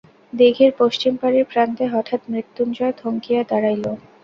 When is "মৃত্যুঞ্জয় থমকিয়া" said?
2.31-3.41